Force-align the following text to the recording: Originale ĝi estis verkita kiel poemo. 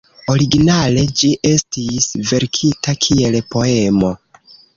Originale 0.35 1.03
ĝi 1.19 1.29
estis 1.49 2.07
verkita 2.31 2.97
kiel 3.07 3.39
poemo. 3.53 4.13